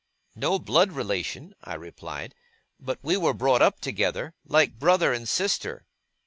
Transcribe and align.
'No 0.35 0.57
blood 0.57 0.93
relation,' 0.93 1.53
I 1.63 1.75
replied; 1.75 2.33
'but 2.79 2.97
we 3.03 3.17
were 3.17 3.35
brought 3.35 3.61
up 3.61 3.79
together, 3.79 4.33
like 4.43 4.79
brother 4.79 5.13
and 5.13 5.29
sister. 5.29 5.85